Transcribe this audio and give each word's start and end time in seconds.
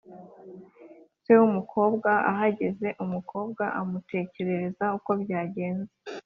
se 1.23 1.31
w’umukobwa 1.39 2.11
ahageze, 2.31 2.87
umukobwa 3.03 3.63
amutekerereza 3.79 4.85
uko 4.97 5.11
byagenze, 5.21 5.93